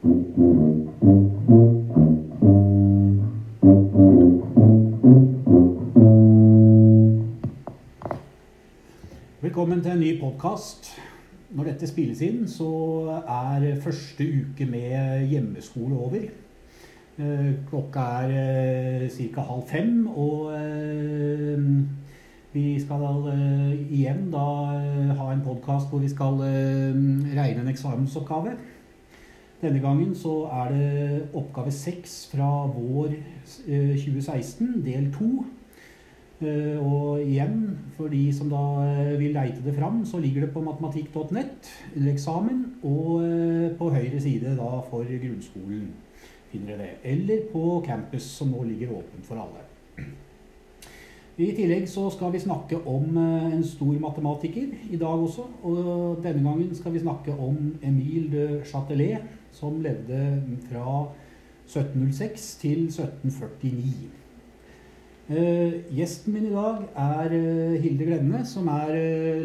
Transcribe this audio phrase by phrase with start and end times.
[0.00, 0.16] Velkommen
[9.82, 10.96] til en ny podkast.
[11.52, 12.70] Når dette spilles inn, så
[13.28, 16.24] er første uke med hjemmeskole over.
[17.20, 19.40] Eh, klokka er ca.
[19.52, 21.60] halv fem, og eh,
[22.52, 24.48] vi skal eh, igjen da
[25.20, 26.40] ha en podkast hvor vi skal
[27.36, 28.56] regne en eksamensoppgave.
[29.60, 33.12] Denne gangen så er det oppgave seks fra vår
[33.66, 35.44] 2016, del to.
[36.40, 37.66] Eh, og igjen,
[37.98, 41.68] for de som da eh, vil leite det fram, så ligger det på matematikk.nett
[42.14, 45.90] eksamen, og eh, på høyre side da for grunnskolen
[46.48, 46.94] finner dere det.
[47.12, 49.69] Eller på campus, som nå ligger åpent for alle.
[51.40, 55.46] I tillegg så skal vi snakke om en stor matematiker i dag også.
[55.64, 59.24] Og denne gangen skal vi snakke om Emile de Chatelet,
[59.56, 60.18] som levde
[60.66, 61.06] fra
[61.64, 64.10] 1706 til 1749.
[65.30, 68.92] Uh, gjesten min i dag er uh, Hilde Glenne, som er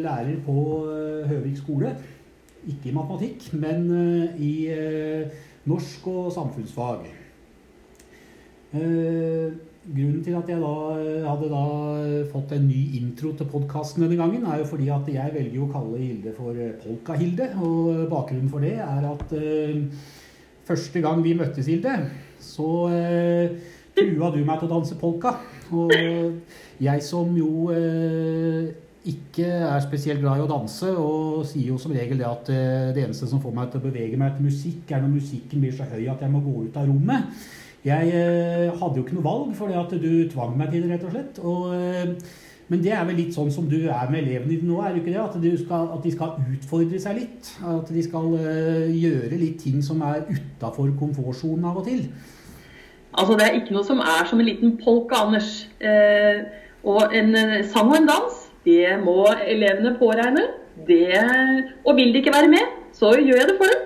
[0.02, 0.58] lærer på
[1.30, 1.94] Høvik skole.
[2.66, 3.88] Ikke i matematikk, men
[4.42, 4.68] i
[5.70, 7.06] norsk og samfunnsfag.
[9.86, 10.74] Grunnen til at jeg da
[11.28, 11.64] hadde da
[12.32, 15.72] fått en ny intro til podkasten denne gangen, er jo fordi at jeg velger å
[15.72, 17.52] kalle Hilde for Polka-Hilde.
[17.62, 19.36] Og bakgrunnen for det er at
[20.66, 22.00] første gang vi møttes, Hilde,
[22.42, 22.72] så
[23.96, 25.36] trua du meg til å danse polka.
[25.74, 25.94] Og
[26.82, 28.66] jeg som jo uh,
[29.06, 32.90] ikke er spesielt glad i å danse, og sier jo som regel det at uh,
[32.96, 35.76] det eneste som får meg til å bevege meg til musikk, er når musikken blir
[35.76, 37.48] så høy at jeg må gå ut av rommet.
[37.86, 41.06] Jeg eh, hadde jo ikke noe valg, fordi at du tvang meg til det, rett
[41.06, 41.40] og slett.
[41.46, 44.80] Og, eh, men det er vel litt sånn som du er med elevene dine nå,
[44.82, 45.22] er det ikke det?
[45.22, 47.52] At, skal, at, de skal utfordre seg litt.
[47.62, 52.08] At de skal uh, gjøre litt ting som er utafor komfortsonen av og til.
[53.14, 55.52] Altså, det er ikke noe som er som en liten polka, Anders.
[55.80, 56.42] Eh,
[56.86, 60.50] og en eh, sang og en dans, det må elevene påregne.
[60.90, 61.22] Det,
[61.86, 63.86] og vil de ikke være med, så gjør jeg det for dem.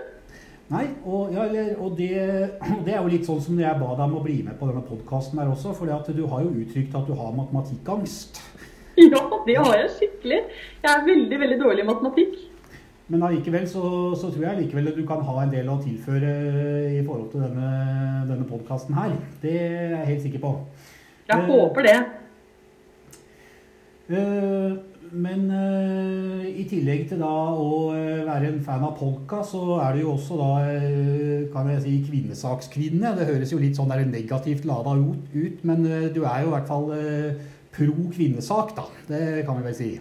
[0.69, 1.47] Nei, og, ja,
[1.81, 2.11] og det,
[2.85, 4.69] det, er jo litt sånn som når jeg ba deg om å bli med på
[4.69, 5.73] denne podkasten her også.
[5.77, 8.43] For du har jo uttrykt at du har matematikkangst.
[8.99, 10.37] Ja, det har jeg skikkelig.
[10.83, 12.33] Jeg er veldig, veldig dårlig i matematikk.
[13.09, 13.81] Men allikevel så,
[14.19, 16.33] så, tror jeg likevel at du kan ha en del å tilføre
[16.97, 17.69] i forhold til denne,
[18.27, 19.15] denne podkasten her.
[19.39, 20.51] Det er jeg helt sikker på.
[21.31, 21.95] Jeg uh, håper det.
[24.11, 24.75] Uh,
[25.11, 27.89] men uh, i tillegg til da å
[28.27, 30.51] være en fan av polka, så er det jo også da
[31.53, 33.15] kan jeg si kvinnesakskvinne.
[33.17, 36.69] Det høres jo litt sånn der negativt lada ut, men du er jo i hvert
[36.69, 36.93] fall
[37.73, 38.85] pro kvinnesak, da.
[39.09, 39.91] Det kan vi vel si.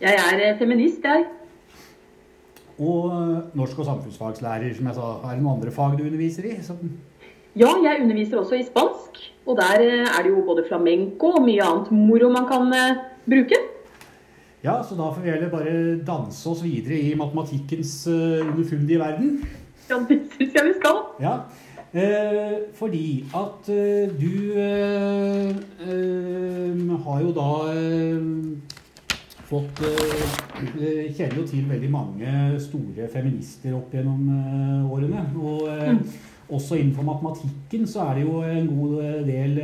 [0.00, 1.24] Jeg er feminist, jeg.
[2.76, 5.12] Og eh, norsk- og samfunnsfagslærer, som jeg sa.
[5.24, 6.56] Er det noen andre fag du underviser i?
[6.62, 6.76] Så...
[7.56, 9.22] ja, jeg underviser også i spansk.
[9.46, 12.68] Og der eh, er det jo både flamenco og mye annet moro man kan
[13.24, 13.62] bruke.
[14.66, 15.72] Ja, så da får vi heller bare
[16.02, 19.36] danse oss videre i matematikkens uh, underfundige verden.
[19.86, 20.96] Ja, det syns jeg vi skal.
[21.22, 21.34] Ja,
[21.94, 25.54] eh, fordi at eh, du eh,
[27.04, 27.50] har jo da
[29.46, 29.82] fått
[31.14, 34.26] Kjenner jo til veldig mange store feminister opp gjennom
[34.90, 35.22] årene.
[35.38, 36.00] Og mm.
[36.48, 38.92] også innenfor matematikken så er det jo en god
[39.28, 39.60] del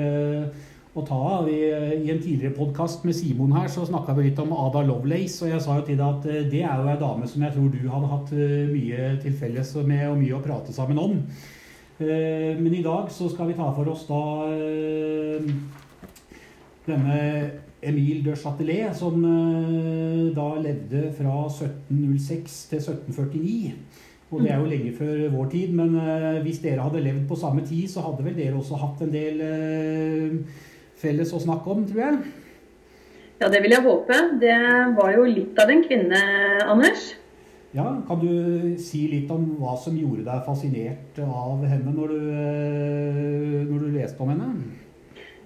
[0.92, 1.48] å ta av.
[1.48, 5.54] I, en tidligere podkast med Simon her så snakka vi litt om Ada Lovelace, og
[5.54, 7.82] jeg sa jo til deg at det er jo ei dame som jeg tror du
[7.88, 8.36] hadde hatt
[8.74, 11.18] mye til felles med, og mye å prate sammen om.
[12.02, 14.22] Men i dag så skal vi ta for oss da
[16.88, 17.18] denne
[17.82, 23.72] Emile de Chatelet, som eh, da levde fra 1706 til 1749.
[24.32, 27.38] Og det er jo lenge før vår tid, men eh, hvis dere hadde levd på
[27.38, 30.36] samme tid, så hadde vel dere også hatt en del eh,
[31.02, 32.20] felles å snakke om, tror jeg?
[33.42, 34.18] Ja, det vil jeg håpe.
[34.38, 34.54] Det
[34.96, 36.22] var jo litt av en kvinne,
[36.70, 37.10] Anders.
[37.72, 42.20] Ja, Kan du si litt om hva som gjorde deg fascinert av henne når du,
[43.70, 44.50] når du leste om henne?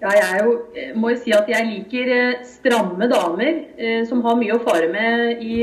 [0.02, 4.20] Ja, jeg jo, eh, må jo si at jeg liker eh, stramme damer eh, som
[4.26, 5.62] har mye å fare med i,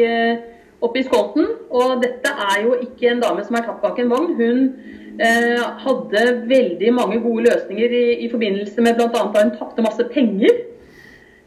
[0.81, 1.51] oppe i skolten.
[1.69, 4.33] Og dette er jo ikke en dame som er tatt bak en vogn.
[4.39, 9.09] Hun eh, hadde veldig mange gode løsninger i, i forbindelse med bl.a.
[9.11, 10.61] da hun tapte masse penger.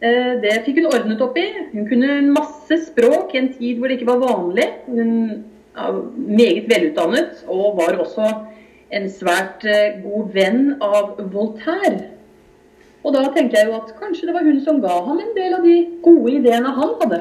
[0.01, 1.47] Eh, det fikk hun ordnet opp i.
[1.73, 4.69] Hun kunne masse språk i en tid hvor det ikke var vanlig.
[4.87, 5.15] Hun
[5.77, 8.29] var meget velutdannet og var også
[8.97, 9.67] en svært
[10.05, 12.12] god venn av Voltaire.
[13.07, 15.55] Og da tenker jeg jo at kanskje det var hun som ga ham en del
[15.59, 17.21] av de gode ideene han hadde.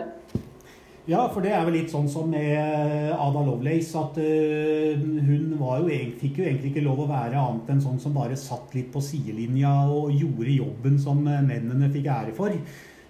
[1.06, 5.84] Ja, for det er vel litt sånn som med Ada Lovelace, at uh, hun var
[5.84, 8.90] jo, fikk jo egentlig ikke lov å være annet enn sånn som bare satt litt
[8.94, 12.56] på sidelinja og gjorde jobben som mennene fikk ære for.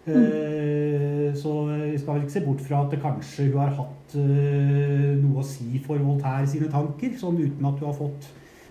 [0.06, 1.34] Mm.
[1.34, 5.46] Så vi skal vel ikke se bort fra at kanskje hun har hatt noe å
[5.50, 8.28] si for Voltaire sine tanker, sånn uten at, fått,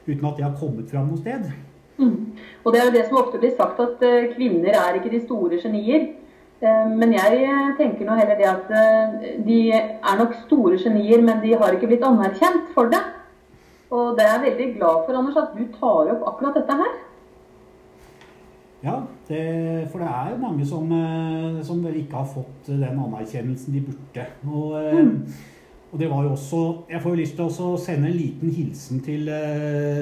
[0.06, 1.48] uten at de har kommet fram noe sted.
[1.98, 2.36] Mm.
[2.62, 4.06] Og det er jo det som ofte blir sagt, at
[4.36, 6.06] kvinner er ikke de store genier.
[6.64, 11.43] Eh, men jeg tenker nå heller det at eh, de er nok store genier, men
[11.44, 13.02] de har ikke blitt anerkjent for det.
[13.94, 16.94] Og det er jeg veldig glad for, Anders, at du tar opp akkurat dette her.
[18.84, 19.43] Ja, det,
[19.93, 24.31] for det er jo mange som, eh, som ikke har fått den anerkjennelsen de burde.
[24.49, 25.52] Og, mm.
[25.94, 26.60] Og det var jo også
[26.90, 29.28] Jeg får jo lyst til å sende en liten hilsen til,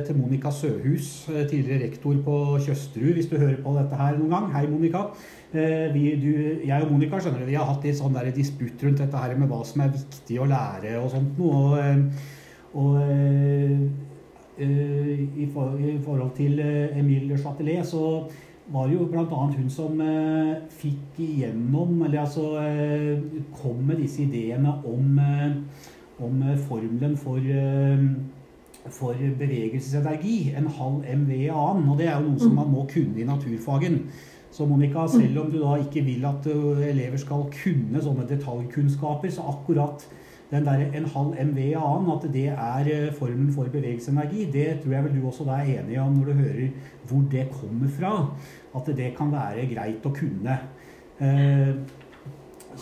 [0.06, 4.46] til Monica Søhus, tidligere rektor på Tjøsterud, hvis du hører på dette her noen gang.
[4.54, 5.10] Hei, Monica.
[5.52, 6.30] Eh, vi, du,
[6.64, 9.58] jeg og Monica skjønner vi har hatt litt sånn disputt rundt dette her med hva
[9.68, 11.58] som er viktig å lære og sånt noe.
[11.60, 11.98] Og, eh,
[12.72, 13.82] og uh,
[14.62, 18.22] i, for, i, forhold til Emile Chatelet så
[18.72, 19.26] var det jo bl.a.
[19.28, 19.98] hun som
[20.72, 22.52] fikk igjennom Eller altså
[23.58, 25.18] kom med disse ideene om,
[26.22, 27.40] om formelen for
[28.90, 31.90] for bevegelsesenergi, en halv MV annen.
[31.90, 34.00] Og det er jo noe som man må kunne i naturfagen.
[34.52, 39.46] Så Monica, selv om du da ikke vil at elever skal kunne sånne detaljkunnskaper, så
[39.48, 40.04] akkurat
[40.52, 45.06] den der en halv MV annen, at det er formen for bevegelsesenergi, det tror jeg
[45.06, 46.68] vel du også er enig om når du hører
[47.08, 48.12] hvor det kommer fra.
[48.76, 50.58] At det kan være greit å kunne.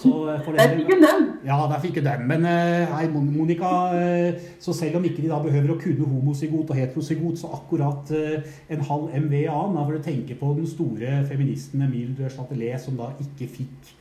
[0.07, 1.27] Eh, eh, der fikk hun dem.
[1.45, 2.27] Ja, der fikk hun dem.
[2.31, 6.73] Men uh, hei, Monica, uh, så selv om ikke de da behøver å kunne homozygot
[6.73, 11.23] og heterozygot, så akkurat en halv MV annen, da får du tenke på den store
[11.29, 13.95] feministen Emile Chatelet, som da ikke fikk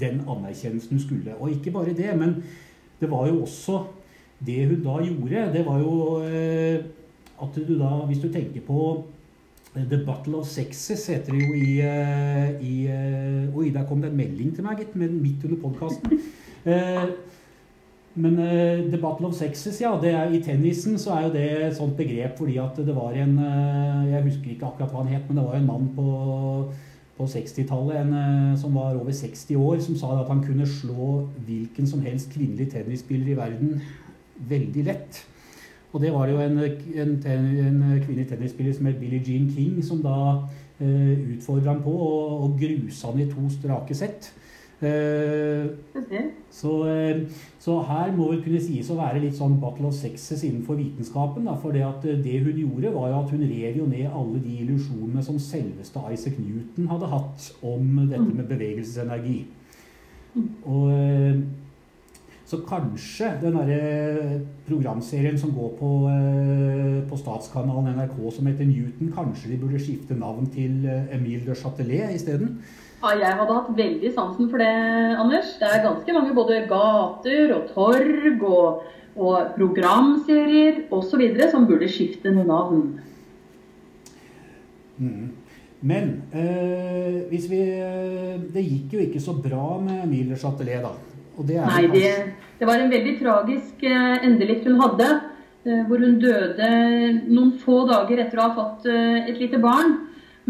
[0.00, 1.38] den anerkjennelsen hun skulle.
[1.38, 2.38] Og ikke bare det, men
[3.00, 3.82] det var jo også
[4.42, 5.92] det hun da gjorde, det var jo
[7.42, 9.02] at du da, hvis du tenker på
[9.74, 14.10] The Battle of Sexes heter det jo i, eh, i eh, Oi, der kom det
[14.10, 16.18] en melding til meg, gitt, midt under podkasten.
[16.62, 17.08] Eh,
[18.14, 21.74] men The Battle of Sexes, ja, det er, i tennisen så er jo det et
[21.74, 23.32] sånt begrep fordi at det var en
[24.12, 26.06] Jeg husker ikke akkurat hva han het, men det var en mann på,
[27.18, 28.14] på 60-tallet
[28.62, 32.70] som var over 60 år, som sa at han kunne slå hvilken som helst kvinnelig
[32.76, 33.74] tennisspiller i verden
[34.54, 35.24] veldig lett.
[35.92, 40.00] Og det var jo en, en, en kvinnelig tennisspiller som het Billie Jean King, som
[40.04, 40.14] da
[40.80, 44.32] eh, utfordra han på og, og grusa han i to strake sett.
[44.82, 45.66] Eh,
[46.50, 47.20] så, eh,
[47.58, 51.46] så, her må vel kunne sies å være litt sånn battle of sexes innenfor vitenskapen.
[51.46, 54.08] Da, for det, at eh, det hun gjorde, var jo at hun rev jo ned
[54.10, 58.32] alle de illusjonene som selveste Isaac Newton hadde hatt om dette mm.
[58.40, 59.38] med bevegelsesenergi.
[60.34, 60.48] Mm.
[60.64, 61.38] Og eh,
[62.52, 69.12] så kanskje den derre programserien som går på, eh, på, statskanalen NRK som heter Newton,
[69.14, 72.58] kanskje de burde skifte navn til eh, Emile de Chatelet isteden?
[73.02, 74.72] Ja, jeg hadde hatt veldig sansen for det,
[75.18, 75.56] Anders.
[75.58, 78.82] Det er ganske mange både gater og torg og,
[79.16, 81.24] og programserier osv.
[81.50, 83.00] som burde skifte navn.
[85.00, 85.30] Mm.
[85.82, 87.62] Men eh, hvis vi
[88.54, 91.11] Det gikk jo ikke så bra med Emile Chatelet, da.
[91.40, 92.08] Nei, det,
[92.58, 95.08] det, var en veldig tragisk eh, endelikt hun hadde.
[95.62, 96.70] Eh, hvor hun døde
[97.28, 99.98] noen få dager etter å ha fått eh, et lite barn.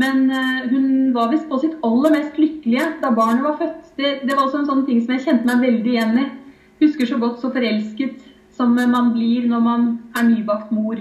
[0.01, 0.31] Men
[0.73, 3.91] hun var visst på sitt aller mest lykkelige da barnet var født.
[3.99, 6.25] Det, det var også en sånn ting som jeg kjente meg veldig igjen i.
[6.81, 8.23] Husker så godt så forelsket
[8.57, 9.85] som man blir når man
[10.17, 10.97] er nybakt mor.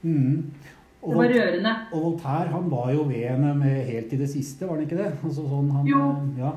[0.00, 0.48] Mm.
[1.02, 1.74] Og, det var rørende.
[1.92, 5.12] Og Voltaire han var jo ved henne helt til det siste, var han ikke det?
[5.20, 6.00] Altså, sånn han, jo.
[6.40, 6.56] Ja.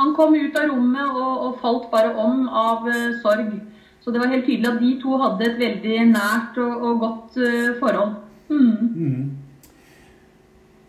[0.00, 3.54] Han kom ut av rommet og, og falt bare om av uh, sorg.
[4.02, 7.38] Så det var helt tydelig at de to hadde et veldig nært og, og godt
[7.38, 8.18] uh, forhold.
[8.50, 8.90] Mm.
[8.94, 9.30] Mm.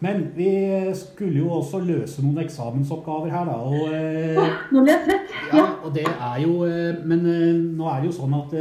[0.06, 0.50] Men vi
[0.98, 3.56] skulle jo også løse noen eksamensoppgaver her, da.
[3.62, 5.22] Og, uh, oh, nå ble jeg.
[5.54, 5.62] Ja.
[5.62, 5.70] ja.
[5.86, 6.54] og det er jo
[7.06, 7.26] Men
[7.78, 8.56] nå er det jo sånn at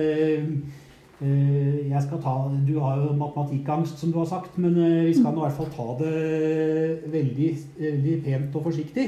[1.25, 2.33] jeg skal ta,
[2.69, 5.71] Du har jo matematikkangst, som du har sagt, men vi skal nå i hvert fall
[5.73, 7.49] ta det veldig,
[7.79, 9.07] veldig pent og forsiktig.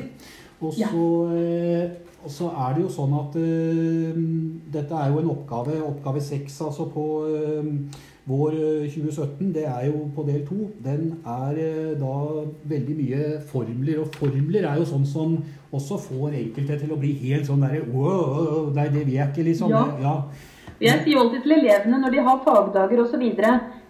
[0.60, 0.90] Og så, ja.
[1.36, 1.90] Eh,
[2.24, 4.20] og så, er det jo sånn at uh,
[4.74, 7.68] dette er jo en oppgave, oppgave 6 altså på uh,
[8.26, 8.56] vår
[8.90, 9.52] 2017.
[9.54, 10.56] Det er jo på del 2.
[10.82, 11.60] Den er
[12.00, 12.16] da
[12.66, 14.00] veldig mye formler.
[14.02, 15.36] Og formler er jo sånn som
[15.70, 19.46] også får enkelte til å bli helt sånn derre wow, Nei, det vil jeg ikke,
[19.52, 19.76] liksom.
[19.76, 19.86] Ja.
[20.02, 20.18] ja.
[20.82, 23.22] Jeg sier alltid til elevene når de har fagdager osv.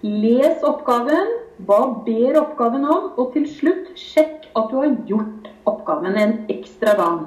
[0.07, 1.33] Les oppgaven,
[1.67, 6.95] hva ber oppgaven om, og til slutt sjekk at du har gjort oppgaven en ekstra
[6.99, 7.27] gang.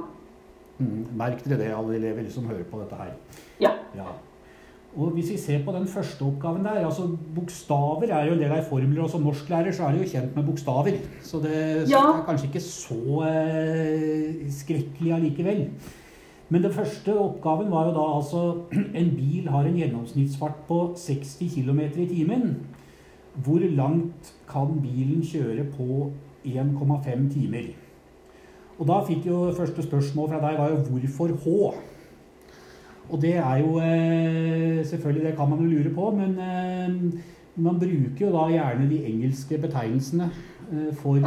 [0.80, 3.14] Mm, merk dere det, alle elever som hører på dette her.
[3.60, 3.74] Ja.
[3.98, 4.08] ja.
[4.96, 7.04] Og hvis vi ser på den første oppgaven der altså
[7.36, 10.36] Bokstaver er jo en del av formler, og som norsklærer så er det jo kjent
[10.36, 10.96] med bokstaver.
[11.22, 12.02] Så det, så Ja.
[12.08, 15.66] det er kanskje ikke så eh, skrekkelig allikevel.
[16.50, 18.42] Men den første oppgaven var jo da altså
[19.04, 22.56] En bil har en gjennomsnittsfart på 60 km i timen.
[23.46, 26.10] Hvor langt kan bilen kjøre på
[26.46, 27.70] 1,5 timer?
[28.80, 31.56] Og da fikk jo første spørsmål fra deg var jo hvorfor H?
[33.10, 37.20] Og det er jo eh, Selvfølgelig, det kan man jo lure på, men eh,
[37.60, 40.30] man bruker jo da gjerne de engelske betegnelsene
[40.72, 41.20] eh, for,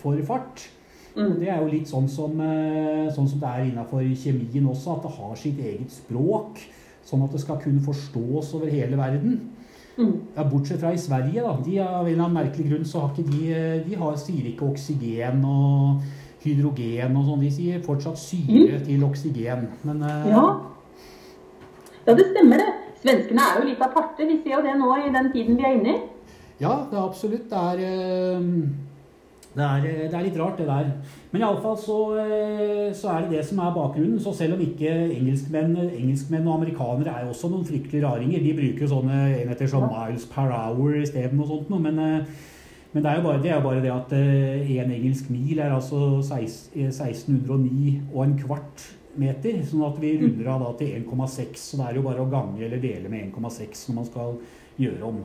[0.00, 0.70] for fart.
[1.16, 1.34] Mm.
[1.40, 2.40] Det er jo litt sånn som,
[3.12, 6.60] sånn som det er innafor kjemien også, at det har sitt eget språk.
[7.06, 9.38] Sånn at det skal kunne forstås over hele verden.
[9.96, 10.12] Mm.
[10.36, 11.54] Ja, bortsett fra i Sverige, da.
[11.64, 14.68] De, av en eller annen merkelig grunn så har ikke de De har, sier ikke
[14.68, 16.04] oksygen og
[16.46, 17.44] hydrogen og sånn.
[17.44, 19.68] De sier fortsatt syre til oksygen.
[19.86, 20.26] Men uh...
[20.32, 20.44] Ja.
[22.06, 22.72] ja, det stemmer det.
[23.02, 24.26] Svenskene er jo litt aparte.
[24.26, 26.02] Vi ser jo det nå i den tiden vi er inne i.
[26.60, 27.50] Ja, det er absolutt.
[27.50, 28.40] Det er, eh,
[29.56, 30.90] det er, eh, det er litt rart, det der.
[31.30, 34.18] Men iallfall så, eh, så er det det som er bakgrunnen.
[34.20, 38.86] Så selv om ikke engelskmenn, engelskmenn og amerikanere er også noen fryktelige raringer De bruker
[38.86, 41.80] jo sånne enheter som miles per hour isteden og sånt noe.
[41.80, 42.26] Men,
[42.96, 46.22] men det er jo bare det, er bare det at én engelsk mil er altså
[46.24, 48.86] 1609 og en kvart
[49.20, 49.58] meter.
[49.66, 51.58] Sånn at vi runder av da til 1,6.
[51.60, 54.38] Så det er jo bare å gange eller dele med 1,6 når man skal
[54.80, 55.20] gjøre om.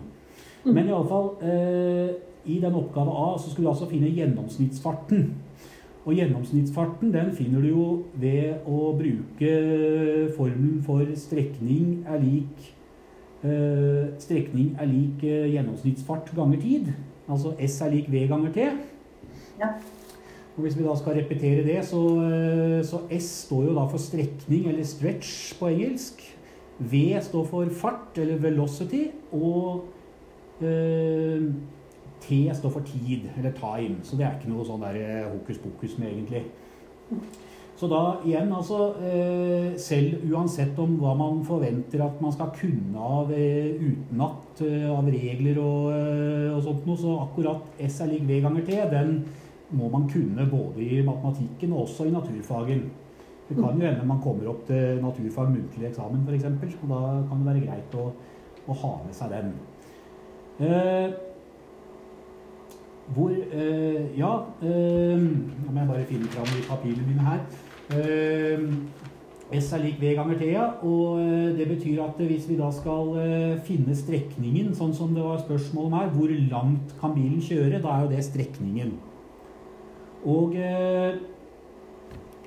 [0.68, 2.12] Men iallfall eh,
[2.52, 5.32] i den oppgave A så skulle du altså finne gjennomsnittsfarten.
[6.02, 7.88] Og gjennomsnittsfarten den finner du jo
[8.18, 9.52] ved å bruke
[10.38, 12.70] formelen for strekning er lik
[13.46, 16.94] eh, Strekning er lik eh, gjennomsnittsfart ganger tid.
[17.32, 18.70] Altså S er lik V ganger T.
[19.60, 19.74] Ja.
[20.56, 23.98] Og hvis vi da skal repetere det, så, eh, så S står jo da for
[23.98, 26.22] strekning, eller stretch på engelsk.
[26.80, 29.06] V står for fart, eller velocity.
[29.32, 29.86] Og
[30.62, 31.48] eh,
[32.22, 33.96] T står for tid, eller time.
[34.04, 36.44] Så det er ikke noe sånn der eh, hokus pokus med, egentlig.
[37.82, 43.02] Så da igjen, altså eh, Selv uansett om hva man forventer at man skal kunne
[43.02, 45.88] av eh, utenat, eh, av regler og,
[46.54, 49.16] og sånt noe, så akkurat S er lik V ganger T, den
[49.74, 52.86] må man kunne både i matematikken og også i naturfagen.
[53.50, 57.42] Det kan jo hende man kommer opp til naturfag muntlig eksamen f.eks., og da kan
[57.42, 58.06] det være greit å,
[58.68, 59.52] å ha med seg den.
[60.62, 61.18] Eh,
[63.16, 67.44] hvor eh, Ja, eh, nå må jeg bare finne fram de papirene mine her.
[67.90, 68.68] Eh,
[69.52, 70.52] S er lik V ganger T.
[70.88, 75.26] Og eh, det betyr at hvis vi da skal eh, finne strekningen, sånn som det
[75.26, 78.96] var spørsmål om her, hvor langt kan bilen kjøre, da er jo det strekningen.
[80.32, 81.20] Og eh,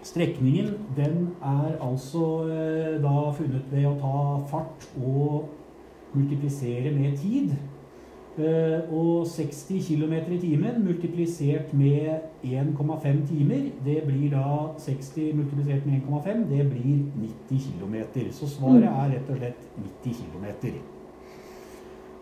[0.05, 5.50] strekningen, den er altså eh, da funnet ved å ta fart og
[6.14, 7.57] multiplisere med tid.
[8.35, 15.87] Eh, og 60 km i timen multiplisert med 1,5 timer, det blir da 60 multiplisert
[15.87, 16.99] med 1,5, det blir
[17.50, 17.95] 90 km.
[18.33, 20.75] Så svaret er rett og slett 90 km.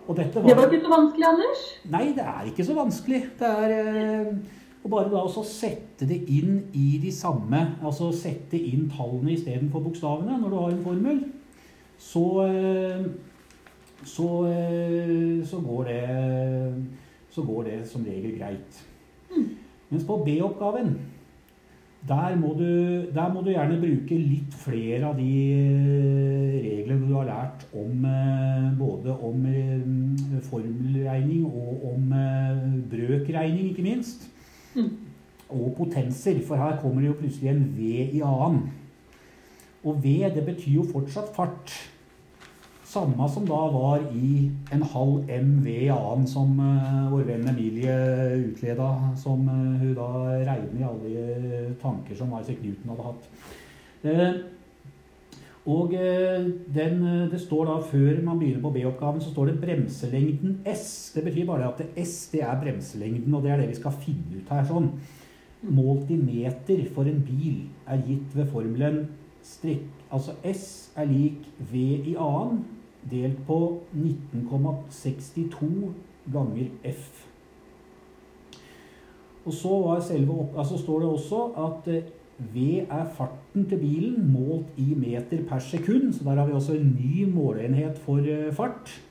[0.08, 1.64] Og dette Det var ikke så vanskelig, Anders.
[1.90, 3.22] Nei, det er ikke så vanskelig.
[3.38, 4.36] Det er eh,
[4.84, 9.84] å bare da også sette det inn i de samme Altså sette inn tallene istedenfor
[9.84, 11.20] bokstavene når du har en formel.
[12.02, 13.06] Så eh,
[14.04, 16.84] så, eh, så, går det,
[17.30, 18.84] så går det som regel greit.
[19.90, 20.96] Mens på B-oppgaven
[22.08, 27.14] der må, du, der må du gjerne bruke litt flere av de eh, reglene du
[27.14, 29.46] har lært om eh, både om
[30.48, 32.10] formelregning og om
[32.90, 34.26] brøkregning, ikke minst.
[34.74, 34.90] Mm.
[35.52, 38.64] Og potenser, for her kommer det jo plutselig en V i annen.
[39.84, 41.74] Og V, det betyr jo fortsatt fart.
[42.92, 47.94] Samme som da var i en halv MV annen, som eh, vår venn Emilie
[48.50, 50.08] utleda, som eh, hun da
[50.44, 53.30] regner i alle tanker som Isaac Newton hadde hatt.
[54.02, 54.34] Eh,
[55.72, 55.94] og
[56.74, 61.12] den, det står da Før man begynner på B-oppgaven, så står det bremselengden S.
[61.14, 63.96] Det betyr bare at det S det er bremselengden, og det er det vi skal
[64.04, 64.66] finne ut her.
[64.68, 64.90] sånn.
[65.62, 69.04] Målt i meter for en bil er gitt ved formelen
[69.46, 69.88] strikk.
[70.10, 75.92] altså S er lik V i annen delt på 19,62
[76.32, 77.28] ganger F.
[79.44, 82.10] Og så selve altså står det også at eh,
[82.54, 86.12] V er farten til bilen målt i meter per sekund.
[86.12, 89.02] Så der har vi også en ny måleenhet for eh, fart.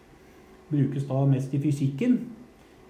[0.72, 2.20] Brukes da mest i fysikken.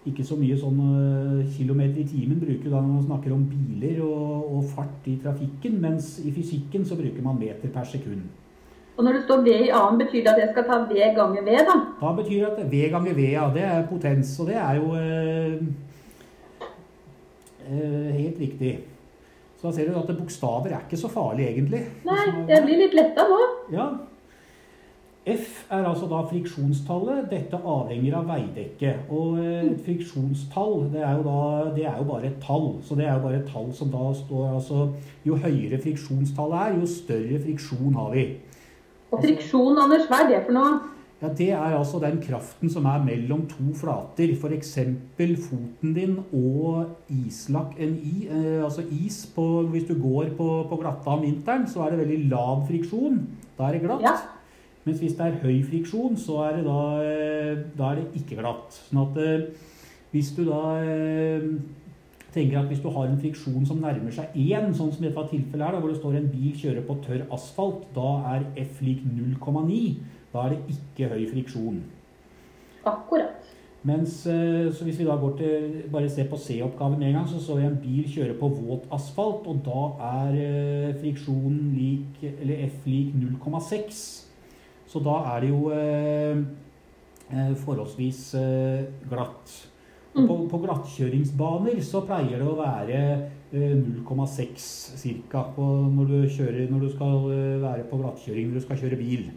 [0.06, 4.02] Ikke så mye sånn eh, kilometer i timen bruker da når man snakker om biler
[4.06, 8.24] og, og fart i trafikken, mens i fysikken så bruker man meter per sekund.
[8.98, 11.46] Og når det står V i annen, betyr det at jeg skal ta V ganger
[11.48, 11.78] V, da?
[12.02, 14.34] Da betyr at V ganger V, ja, det er potens.
[14.40, 15.58] Og det er jo eh,
[17.70, 18.78] eh, helt riktig.
[19.58, 21.84] Så da ser du at bokstaver er ikke så farlig, egentlig.
[22.06, 23.42] Nei, jeg blir litt letta nå.
[23.74, 23.92] Ja.
[25.22, 27.28] F er altså da friksjonstallet.
[27.30, 29.08] Dette avhenger av veidekket.
[29.14, 31.42] Og eh, et friksjonstall, det er, jo da,
[31.76, 32.72] det er jo bare et tall.
[32.84, 34.88] Så det er jo bare et tall som da står altså
[35.26, 38.26] Jo høyere friksjonstallet er, jo større friksjon har vi.
[39.12, 40.80] Og friksjon, Anders, hva er det for noe?
[41.22, 44.32] Ja, Det er altså den kraften som er mellom to flater.
[44.34, 44.72] F.eks.
[45.44, 50.80] foten din og islakk en i, eh, altså is på, Hvis du går på, på
[50.82, 53.28] glatta om vinteren, så er det veldig lav friksjon.
[53.58, 54.02] Da er det glatt.
[54.02, 54.16] Ja.
[54.84, 58.40] Mens hvis det er høy friksjon, så er det da, eh, da er det ikke
[58.42, 58.74] glatt.
[58.88, 59.46] Sånn at eh,
[60.12, 61.46] hvis du da eh,
[62.34, 65.66] tenker at hvis du har en friksjon som nærmer seg 1, sånn som dette tilfellet
[65.68, 69.04] er, da, hvor det står en bil kjører på tørr asfalt, da er F lik
[69.08, 69.82] 0,9.
[70.32, 71.82] Da er det ikke høy friksjon.
[72.88, 73.38] Akkurat.
[73.84, 77.40] Mens så hvis vi da går til bare se på C-oppgaven med en gang, så
[77.42, 82.86] så vi en bil kjøre på våt asfalt, og da er friksjonen lik, eller F
[82.86, 84.04] lik 0,6.
[84.92, 86.40] Så da er det jo eh,
[87.32, 89.54] eh, forholdsvis eh, glatt.
[90.12, 92.98] Og på, på, glattkjøringsbaner så pleier det å være
[93.54, 94.66] 0,6
[95.32, 95.46] ca.
[95.56, 97.16] Når, du kjører, når du skal
[97.64, 99.30] være på glattkjøring når du skal kjøre bil.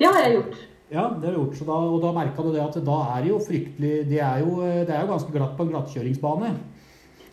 [0.00, 0.58] Det har jeg gjort.
[0.88, 1.60] Ja, det har du gjort.
[1.68, 4.56] Da, og da merka du det at da er det jo fryktelig Det er jo,
[4.64, 6.52] det er jo ganske glatt på en glattkjøringsbane.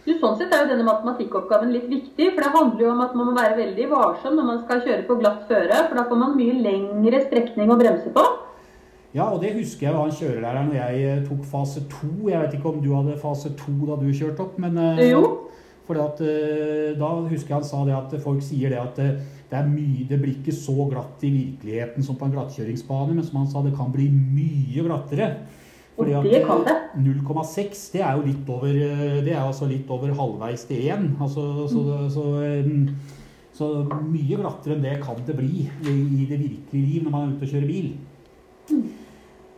[0.06, 3.14] Du, sånn sett er jo denne matematikkoppgaven litt viktig, for det handler jo om at
[3.18, 6.20] man må være veldig varsom når man skal kjøre på glatt føre, for da får
[6.22, 8.26] man mye lengre strekning å bremse på.
[9.16, 12.12] Ja, og det husker jeg var han kjørelæreren når jeg eh, tok fase to.
[12.28, 15.24] Jeg vet ikke om du hadde fase to da du kjørte opp, men eh, Jo.
[15.86, 19.68] At, eh, da husker jeg han sa det at folk sier det at det, er
[19.70, 23.52] mye, det blir ikke så glatt i virkeligheten som på en glattkjøringsbane, men som han
[23.52, 25.30] sa, det kan bli mye glattere.
[25.96, 26.42] Fordi det.
[27.06, 28.74] 0,6 det er jo litt over,
[29.24, 31.06] det er altså litt over halvveis til 1.
[31.22, 32.10] Altså, så, mm.
[32.18, 32.26] så,
[33.54, 37.30] så, så, mye glattere enn det kan det bli i det virkelige liv når man
[37.30, 37.94] er ute og kjører bil.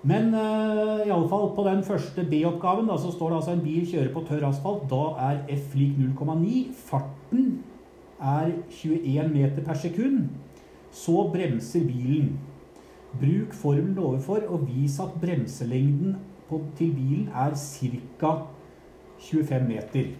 [0.07, 3.87] Men uh, i alle fall på den første B-oppgaven så står det altså en bil
[3.89, 4.85] kjører på tørr asfalt.
[4.91, 6.61] Da er F lik 0,9.
[6.87, 7.49] Farten
[8.17, 10.29] er 21 meter per sekund.
[10.91, 12.37] Så bremser bilen.
[13.17, 16.15] Bruk formelen overfor og vis at bremselengden
[16.47, 18.33] på, til bilen er ca.
[19.19, 20.13] 25 meter.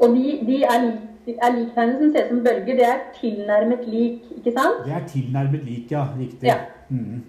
[0.00, 0.88] Og de, de er,
[1.26, 4.82] er som ser ut som bølger, det er tilnærmet lik, ikke sant?
[4.86, 6.06] Det er tilnærmet lik, ja.
[6.18, 6.46] Riktig.
[6.46, 6.56] Ja.
[6.88, 7.22] Mm.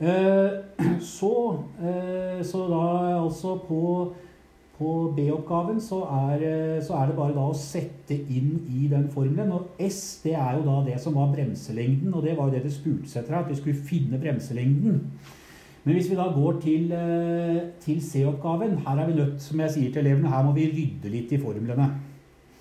[0.00, 0.50] Eh,
[1.16, 2.84] så, eh, så da
[3.24, 4.14] altså på
[4.76, 6.02] på B-oppgaven så,
[6.84, 9.54] så, er det bare da å sette inn i den formelen.
[9.56, 12.66] Og S det er jo da det som var bremselengden, og det var jo det
[12.66, 15.00] det spurte etter, at vi skulle finne bremselengden.
[15.86, 19.70] Men hvis vi da går til, eh, til C-oppgaven, her er vi nødt, som jeg
[19.70, 21.84] sier til elevene, her må vi rydde litt i formlene.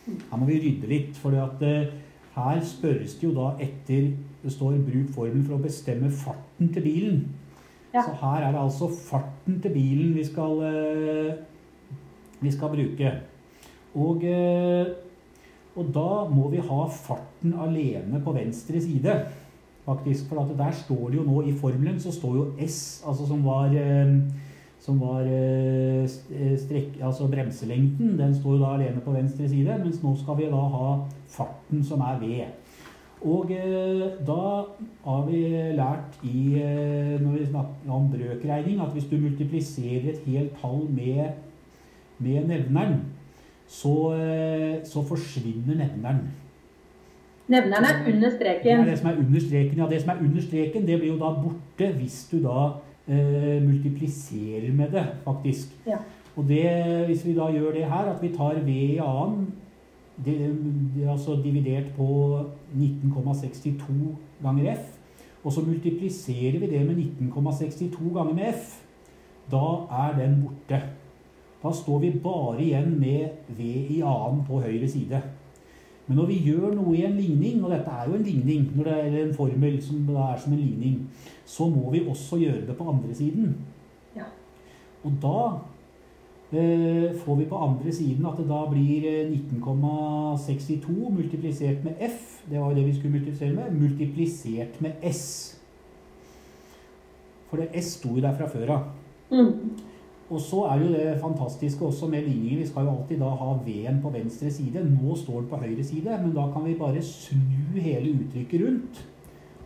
[0.05, 1.87] Her må vi rydde litt, for eh,
[2.35, 4.11] her spørres det jo da etter
[4.45, 7.23] Det står 'bruk formelen for å bestemme farten til bilen'.
[7.93, 8.03] Ja.
[8.05, 11.33] Så her er det altså farten til bilen vi skal eh,
[12.41, 13.11] vi skal bruke.
[13.95, 14.21] Og,
[15.75, 19.25] og, da må vi ha farten alene på venstre side.
[19.85, 20.27] Faktisk.
[20.29, 23.73] For der står det jo nå i formelen så står jo S, altså som var
[23.75, 24.17] eh,
[24.85, 26.05] som var eh,
[26.61, 30.51] strekk, altså bremselengden, den står jo da alene på venstre side, mens nå skal vi
[30.51, 30.91] da ha
[31.33, 32.45] farten som er V.
[33.25, 34.43] Og eh, da
[35.07, 35.41] har vi
[35.73, 40.85] lært i, eh, når vi snakker om brøkregning, at hvis du multipliserer et helt tall
[40.93, 41.33] med,
[42.19, 42.99] med nevneren,
[43.67, 46.27] så, eh, så, forsvinner nevneren.
[47.47, 48.63] Nevneren er under streken?
[48.63, 49.77] Det er det som er under streken.
[49.77, 52.61] Ja, det som er under streken, det blir jo da borte hvis du da
[53.07, 55.75] eh, multipliserer med det, faktisk.
[55.87, 55.99] Ja.
[56.35, 56.65] Og det,
[57.05, 59.53] hvis vi da gjør det her, at vi tar V i annen
[60.25, 60.35] det,
[60.95, 62.39] det altså dividert på
[62.73, 64.91] 19,62 ganger F.
[65.43, 68.81] Og så multipliserer vi det med 19,62 ganger med F.
[69.51, 70.81] Da er den borte.
[71.63, 75.21] Da står vi bare igjen med V i annen på høyre side.
[76.07, 78.89] Men når vi gjør noe i en ligning, og dette er jo en ligning, når
[78.89, 80.99] det er en formel som er som en ligning,
[81.45, 83.55] så må vi også gjøre det på andre siden.
[84.15, 84.27] Ja.
[85.03, 85.39] Og da
[86.51, 92.43] Eh, får vi på andre siden at det da blir 19,62 eh, multiplisert med F.
[92.49, 93.71] Det var jo det vi skulle multiplisere med.
[93.71, 95.23] Multiplisert med S.
[97.49, 98.83] For det S sto jo der fra før av.
[99.31, 99.73] Mm.
[100.29, 102.57] Og så er jo det fantastiske også med ligninger.
[102.63, 104.81] Vi skal jo alltid da ha V-en på venstre side.
[104.81, 109.05] Nå står den på høyre side, men da kan vi bare snu hele uttrykket rundt.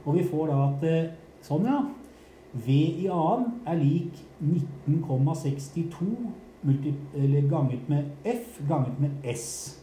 [0.06, 1.80] Og vi får da at eh, Sånn, ja.
[2.52, 2.74] V
[3.06, 6.10] i annen er lik 19,62
[7.48, 9.78] ganget med F ganget med S.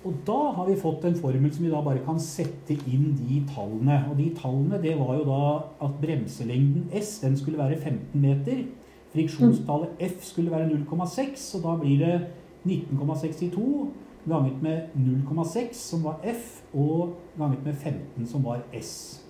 [0.00, 3.42] Og da har vi fått en formel som vi da bare kan sette inn de
[3.52, 3.98] tallene.
[4.08, 5.40] Og de tallene det var jo da
[5.86, 8.64] at bremselengden S den skulle være 15 meter.
[9.12, 12.20] Friksjonstallet F skulle være 0,6, og da blir det
[12.64, 13.86] 19,62
[14.28, 19.24] ganget med 0,6, som var F, og ganget med 15, som var S.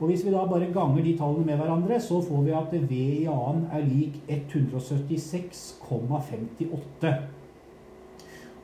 [0.00, 2.94] Og Hvis vi da bare ganger de tallene med hverandre, så får vi at V
[2.94, 7.14] i annen er lik 176,58.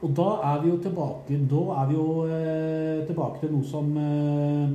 [0.02, 4.68] Og da er vi jo tilbake, er vi jo, eh, tilbake til noe som, eh,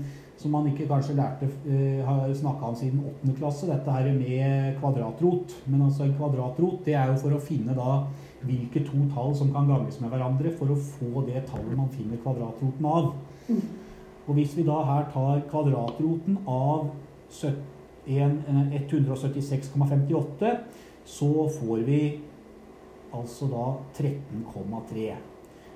[0.44, 3.36] som man ikke kanskje lærte eh, har snakka om siden 8.
[3.38, 5.54] klasse, dette her med kvadratrot.
[5.72, 7.92] Men altså en kvadratrot det er jo for å finne da
[8.44, 12.20] hvilke to tall som kan ganges med hverandre for å få det tallet man finner
[12.26, 13.04] kvadratroten av.
[13.48, 13.64] Mm.
[14.28, 16.80] Og hvis vi da her tar kvadratroten av
[18.08, 20.58] 176,58, eh,
[21.06, 22.20] så får vi
[23.14, 25.16] altså da 13,3.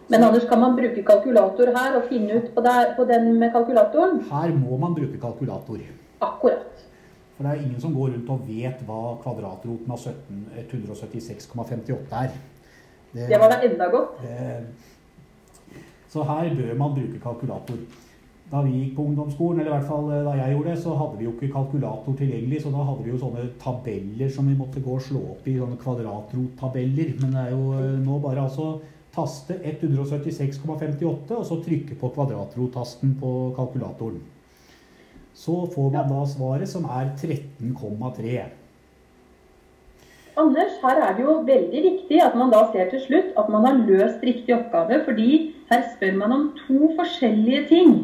[0.08, 3.52] Men Anders, kan man bruke kalkulator her og finne ut på, der, på den med
[3.52, 4.22] kalkulatoren?
[4.30, 5.82] Her må man bruke kalkulator.
[6.22, 6.86] Akkurat.
[7.36, 10.08] For det er ingen som går rundt og vet hva kvadratroten av
[10.64, 12.32] 176,58 er.
[13.12, 14.24] Det, det, var da enda godt.
[14.24, 17.84] Det, så her bør man bruke kalkulator
[18.48, 20.94] da vi gikk på ungdomsskolen, eller i hvert fall eh, da jeg gjorde det, så
[20.96, 24.56] hadde vi jo ikke kalkulator tilgjengelig, så da hadde vi jo sånne tabeller som vi
[24.56, 27.10] måtte gå og slå opp i, sånne kvadratrottabeller.
[27.20, 28.70] Men det er jo eh, nå bare altså
[29.18, 34.22] taste 176,58, og så trykke på kvadratrotasten på kalkulatoren.
[35.38, 38.38] Så får man da svaret, som er 13,3.
[40.38, 43.66] Anders, her er det jo veldig viktig at man da ser til slutt at man
[43.66, 45.30] har løst riktig oppgave, fordi
[45.72, 47.96] her spør man om to forskjellige ting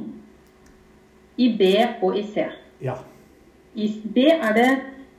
[1.38, 1.69] i B
[2.02, 2.47] og i C.
[2.82, 2.97] Ja.
[3.76, 4.71] I B er det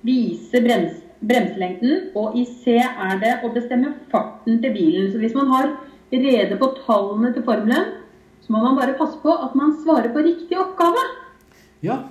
[0.02, 5.10] vise brems, bremselengden, og i C er det å bestemme farten til bilen.
[5.12, 5.70] Så hvis man har
[6.12, 7.94] rede på tallene til formelen,
[8.44, 11.06] så må man bare passe på at man svarer på riktig oppgave.
[11.84, 12.02] Ja.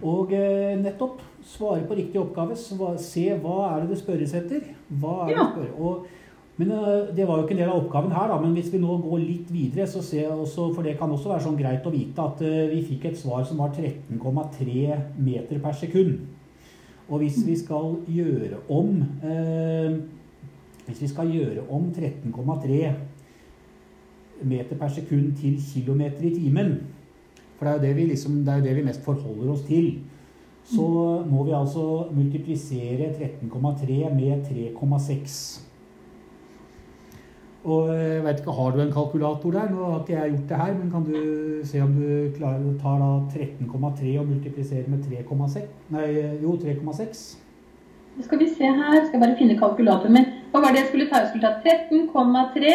[0.00, 2.56] Og eh, nettopp svare på riktig oppgave.
[2.56, 4.72] Se hva er det det spørres etter.
[5.02, 5.68] Hva er det?
[5.76, 6.06] Og
[6.60, 8.82] men eh, Det var jo ikke en del av oppgaven her, da, men hvis vi
[8.82, 11.86] nå går litt videre, så ser jeg også, for det kan også være sånn greit
[11.88, 16.18] å vite at eh, vi fikk et svar som var 13,3 meter per sekund.
[17.10, 19.96] Og hvis vi skal gjøre om eh,
[20.86, 22.92] Hvis vi skal gjøre om 13,3
[24.42, 26.72] meter per sekund til kilometer i timen,
[27.58, 30.00] for det er jo det vi, liksom, det det vi mest forholder oss til,
[30.64, 30.86] så
[31.30, 35.69] må vi altså multiplisere 13,3 med 3,6.
[37.64, 39.68] Og jeg vet ikke, Har du en kalkulator der?
[39.70, 42.78] Nå har ikke jeg gjort det her, men kan du se om du klarer å
[42.80, 42.94] ta
[43.36, 45.66] 13,3 og multiplisere med 3,6?
[45.92, 46.06] Nei,
[46.40, 47.20] jo, 3,6.
[48.16, 48.96] Nå skal vi se her.
[49.04, 50.32] Skal jeg bare finne kalkulatoren min.
[50.50, 51.20] Hva var det jeg skulle ta?
[51.20, 52.72] Jeg skulle ta 13,3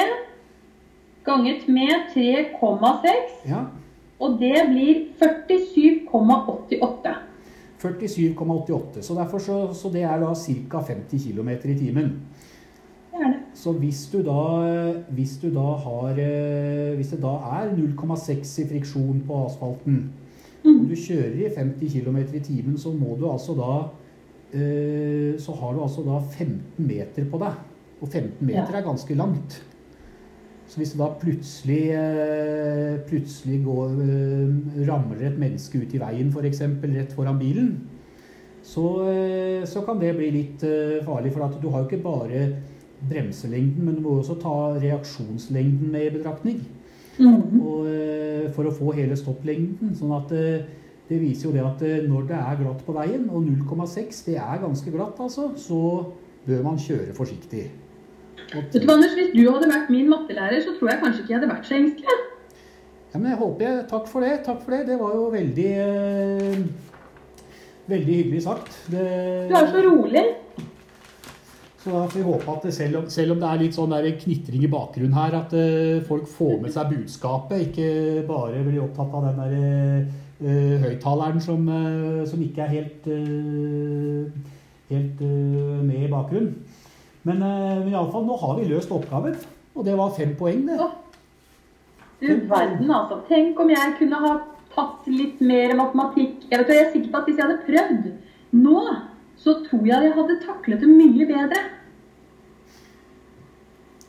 [1.25, 3.49] ganget med 3,6.
[3.49, 3.65] Ja.
[4.21, 7.15] Og det blir 47,88.
[7.81, 9.01] 47,88.
[9.01, 10.81] Så, så, så det er da ca.
[10.93, 12.13] 50 km i timen.
[13.55, 14.41] Så hvis du da,
[15.15, 20.01] hvis du da har eh, Hvis det da er 0,6 i friksjon på asfalten,
[20.65, 23.71] og du kjører i 50 km i timen, så må du altså da
[24.57, 27.55] eh, Så har du altså da 15 meter på deg.
[28.01, 28.81] Og 15 meter Ja.
[28.81, 29.63] er ganske langt.
[30.67, 33.95] Så hvis det da plutselig, eh, plutselig går,
[34.89, 36.61] ramler et menneske ut i veien, f.eks.
[36.83, 37.75] rett foran bilen,
[38.65, 40.63] så, så kan det bli litt
[41.05, 41.31] farlig.
[41.31, 42.47] For at du har jo ikke bare
[43.09, 46.63] bremselengden, men du må også ta reaksjonslengden med i betraktning.
[47.19, 47.61] Mhm.
[47.61, 49.93] Og, eh, for å få hele stopplengden.
[49.95, 50.65] Sånn at eh,
[51.09, 54.35] det viser jo det at eh, når det er glatt på veien, og 0,6 det
[54.41, 55.79] er ganske glatt, altså, så
[56.47, 57.69] bør man kjøre forsiktig.
[58.53, 61.39] Vet du Anders, Hvis du hadde vært min mattelærer, så tror jeg kanskje ikke jeg
[61.39, 62.17] hadde vært så engstelig.
[63.13, 64.33] ja, men jeg håper jeg, Takk for det.
[64.45, 64.81] Takk for det.
[64.87, 66.59] Det var jo veldig eh,
[67.87, 68.71] Veldig hyggelig sagt.
[68.89, 69.01] Det,
[69.49, 70.25] Du er så rolig.
[71.85, 74.63] Så da får vi håpe at selv, om, selv om det er litt sånn knitring
[74.65, 79.27] i bakgrunnen her, at uh, folk får med seg budskapet, ikke bare blir opptatt av
[79.27, 80.07] den der
[80.41, 83.05] uh, høyttaleren som, uh, som ikke er helt,
[84.89, 86.57] helt med i bakgrunnen.
[87.21, 89.37] Men, men iallfall, nå har vi løst oppgaven.
[89.77, 90.81] Og det var fem poeng, det.
[90.81, 90.89] Ja.
[92.25, 93.21] Du verden, altså.
[93.29, 94.33] Tenk om jeg kunne ha
[94.73, 96.49] tatt litt mer matematikk.
[96.49, 98.11] Jeg, vet, jeg er sikker på at hvis jeg hadde prøvd
[98.65, 98.83] nå,
[99.37, 101.65] så tror jeg jeg hadde taklet det mye bedre.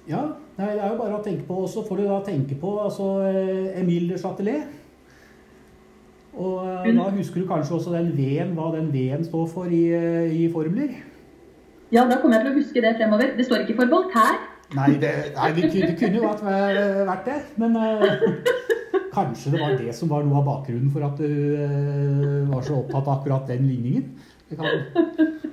[0.07, 0.23] Ja,
[0.57, 1.63] det er jo bare å tenke på.
[1.65, 4.75] Og så får du da tenke på altså, eh, Emile de Chatelet.
[6.37, 9.87] Og eh, da husker du kanskje også den V-en, hva den V-en står for i,
[9.97, 10.95] eh, i formler?
[11.95, 13.33] Ja, da kommer jeg til å huske det fremover.
[13.39, 14.39] Det står ikke for Voltaire.
[14.75, 17.37] Nei, det, nei, det, det kunne jo vært, det.
[17.61, 18.03] Men uh,
[19.15, 22.81] kanskje det var det som var noe av bakgrunnen for at du uh, var så
[22.81, 24.11] opptatt av akkurat den ligningen.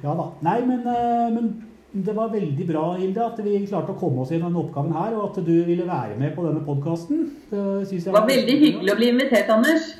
[0.00, 0.24] Ja da.
[0.40, 1.48] Nei, men, uh, men
[1.94, 5.12] det var veldig bra, Hilde, at vi klarte å komme oss gjennom denne oppgaven her,
[5.14, 7.28] og at du ville være med på denne podkasten.
[7.50, 9.92] Det Det var veldig hyggelig å bli invitert, Anders.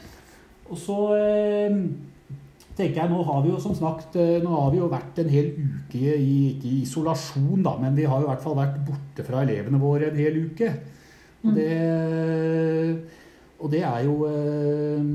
[0.67, 1.77] Og så eh,
[2.75, 5.31] tenker jeg, nå har vi jo som sagt eh, nå har vi jo vært en
[5.31, 8.81] hel uke i ikke i isolasjon, da, men vi har jo i hvert fall vært
[8.89, 10.73] borte fra elevene våre en hel uke.
[11.45, 11.71] Og det,
[13.61, 15.13] og det er jo eh,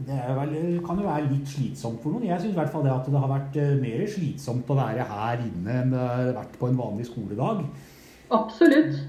[0.00, 0.52] det vel,
[0.86, 2.26] kan jo være litt slitsomt for noen.
[2.26, 5.06] Jeg syns i hvert fall det at det har vært eh, mer slitsomt å være
[5.08, 7.66] her inne enn det har vært på en vanlig skoledag.
[8.32, 9.02] Absolutt.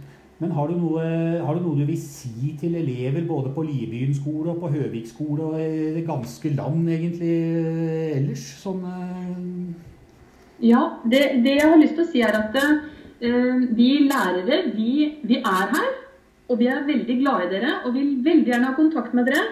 [0.43, 1.03] Men har du, noe,
[1.45, 5.07] har du noe du vil si til elever både på Libyen skole og på Høvik
[5.07, 8.43] skole og i det ganske land egentlig eh, ellers?
[8.59, 13.89] Som eh, Ja, det, det jeg har lyst til å si er at uh, vi
[14.09, 14.93] lærere, vi,
[15.23, 15.91] vi er her.
[16.51, 19.45] Og vi er veldig glad i dere og vil veldig gjerne ha kontakt med dere.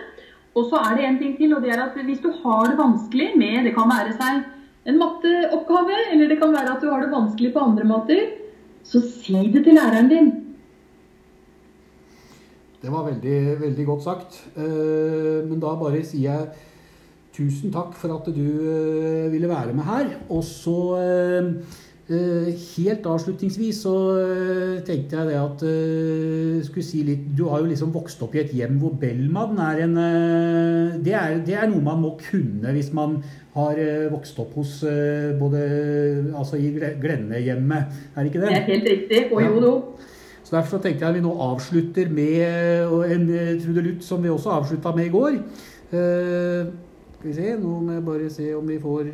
[0.55, 2.77] Og så er det en ting til, og det er at hvis du har det
[2.79, 4.43] vanskelig med Det kan være seg
[4.89, 8.21] en matteoppgave, eller det kan være at du har det vanskelig på andre måter,
[8.83, 10.31] så si det til læreren din.
[12.81, 14.41] Det var veldig, veldig godt sagt.
[14.57, 16.47] Eh, Men da bare sier jeg
[17.31, 20.09] tusen takk for at du eh, ville være med her.
[20.29, 21.51] Og så eh,
[22.11, 27.69] helt avslutningsvis så eh, tenkte jeg det at eh, skulle si litt Du har jo
[27.69, 31.69] liksom vokst opp i et hjem hvor Bellman er en eh, det er, det er
[31.71, 33.17] noe man må kunne hvis man
[33.55, 35.63] har eh, vokst opp hos eh, både
[36.35, 38.59] Altså i Gle- Glennehjemmet, er det ikke Det det?
[38.61, 39.23] er helt riktig.
[39.31, 39.73] Og jo, jo.
[40.43, 44.29] Så Derfor så tenkte jeg at vi nå avslutter med en eh, trudelutt som vi
[44.33, 45.37] også avslutta med i går.
[45.91, 46.71] Eh,
[47.17, 49.11] skal vi se, nå må jeg bare se om vi får